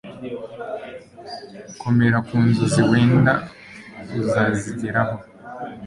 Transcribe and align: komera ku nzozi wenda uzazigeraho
komera 1.81 2.17
ku 2.27 2.35
nzozi 2.47 2.81
wenda 2.89 3.33
uzazigeraho 4.19 5.15